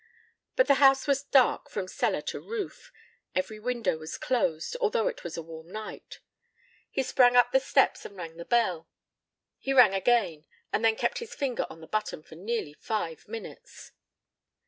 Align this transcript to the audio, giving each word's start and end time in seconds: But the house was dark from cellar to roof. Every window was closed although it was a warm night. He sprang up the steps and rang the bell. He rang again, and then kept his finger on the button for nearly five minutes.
But 0.55 0.65
the 0.65 0.81
house 0.81 1.05
was 1.05 1.21
dark 1.25 1.69
from 1.69 1.87
cellar 1.87 2.21
to 2.23 2.39
roof. 2.39 2.91
Every 3.35 3.59
window 3.59 3.99
was 3.99 4.17
closed 4.17 4.75
although 4.81 5.07
it 5.07 5.23
was 5.23 5.37
a 5.37 5.43
warm 5.43 5.67
night. 5.67 6.21
He 6.89 7.03
sprang 7.03 7.35
up 7.35 7.51
the 7.51 7.59
steps 7.59 8.03
and 8.03 8.15
rang 8.15 8.37
the 8.37 8.43
bell. 8.45 8.89
He 9.59 9.73
rang 9.73 9.93
again, 9.93 10.47
and 10.73 10.83
then 10.83 10.95
kept 10.95 11.19
his 11.19 11.35
finger 11.35 11.67
on 11.69 11.81
the 11.81 11.87
button 11.87 12.23
for 12.23 12.33
nearly 12.33 12.73
five 12.73 13.27
minutes. 13.27 13.91